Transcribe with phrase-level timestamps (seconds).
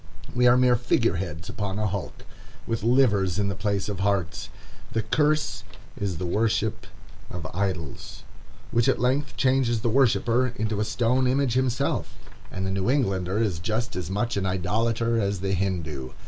[0.33, 2.25] We are mere figure heads upon a hulk,
[2.65, 4.49] with livers in the place of hearts.
[4.93, 5.63] The curse
[5.95, 6.87] is the worship
[7.29, 8.23] of idols,
[8.71, 12.15] which at length changes the worshipper into a stone image himself;
[12.49, 16.13] and the New Englander is just as much an idolater as the Hindoo.